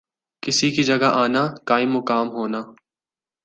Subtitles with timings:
[0.43, 2.61] کسی کی جگہ آنا، قائم مقام ہونا